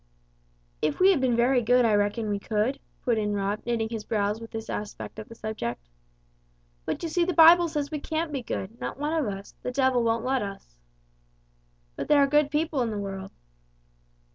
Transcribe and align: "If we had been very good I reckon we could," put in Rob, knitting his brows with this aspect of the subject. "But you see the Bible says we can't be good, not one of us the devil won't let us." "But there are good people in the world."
"If 0.81 0.99
we 0.99 1.11
had 1.11 1.21
been 1.21 1.35
very 1.35 1.61
good 1.61 1.85
I 1.85 1.93
reckon 1.93 2.27
we 2.27 2.39
could," 2.39 2.79
put 3.03 3.19
in 3.19 3.35
Rob, 3.35 3.63
knitting 3.67 3.89
his 3.89 4.03
brows 4.03 4.41
with 4.41 4.49
this 4.49 4.67
aspect 4.67 5.19
of 5.19 5.29
the 5.29 5.35
subject. 5.35 5.87
"But 6.87 7.03
you 7.03 7.07
see 7.09 7.23
the 7.23 7.33
Bible 7.35 7.67
says 7.67 7.91
we 7.91 7.99
can't 7.99 8.31
be 8.31 8.41
good, 8.41 8.79
not 8.81 8.97
one 8.97 9.13
of 9.13 9.31
us 9.31 9.53
the 9.61 9.69
devil 9.71 10.01
won't 10.01 10.25
let 10.25 10.41
us." 10.41 10.75
"But 11.95 12.07
there 12.07 12.17
are 12.23 12.25
good 12.25 12.49
people 12.49 12.81
in 12.81 12.89
the 12.89 12.97
world." 12.97 13.29